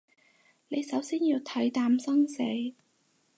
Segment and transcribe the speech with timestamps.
[0.69, 2.37] 你首先要睇淡生死